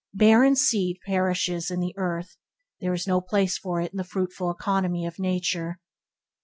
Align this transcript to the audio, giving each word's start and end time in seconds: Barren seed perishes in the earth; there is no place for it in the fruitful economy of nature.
Barren 0.15 0.55
seed 0.55 0.97
perishes 1.05 1.69
in 1.69 1.79
the 1.79 1.93
earth; 1.95 2.35
there 2.79 2.91
is 2.91 3.05
no 3.05 3.21
place 3.21 3.59
for 3.59 3.79
it 3.81 3.91
in 3.93 3.97
the 3.97 4.03
fruitful 4.03 4.49
economy 4.49 5.05
of 5.05 5.19
nature. 5.19 5.79